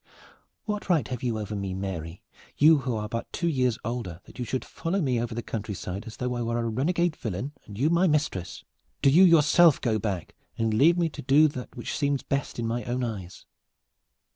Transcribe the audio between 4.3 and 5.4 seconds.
you should follow me over